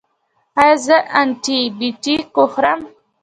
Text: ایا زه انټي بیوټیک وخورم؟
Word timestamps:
ایا 0.61 0.75
زه 0.85 0.97
انټي 1.19 1.59
بیوټیک 1.77 2.27
وخورم؟ 2.39 2.79